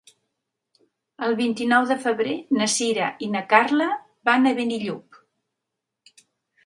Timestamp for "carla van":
3.55-4.53